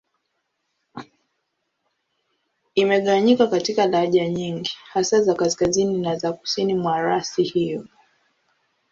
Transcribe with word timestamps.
Imegawanyika 2.75 3.47
katika 3.47 3.85
lahaja 3.87 4.29
nyingi, 4.29 4.71
hasa 4.91 5.21
za 5.21 5.35
Kaskazini 5.35 6.01
na 6.01 6.15
za 6.15 6.33
Kusini 6.33 6.73
mwa 6.75 7.01
rasi 7.01 7.43
hiyo. 7.43 7.87